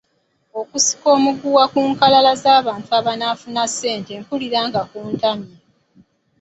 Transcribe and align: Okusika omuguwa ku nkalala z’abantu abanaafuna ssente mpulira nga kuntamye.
Okusika 0.59 1.07
omuguwa 1.17 1.63
ku 1.73 1.79
nkalala 1.89 2.31
z’abantu 2.43 2.89
abanaafuna 2.99 3.63
ssente 3.71 4.11
mpulira 4.21 4.59
nga 4.67 4.81
kuntamye. 4.89 5.55